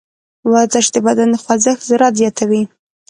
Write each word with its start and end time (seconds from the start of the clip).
ورزش 0.51 0.85
د 0.95 0.97
بدن 1.07 1.27
د 1.31 1.35
خوځښت 1.43 1.81
سرعت 1.89 2.13
زیاتوي. 2.21 2.63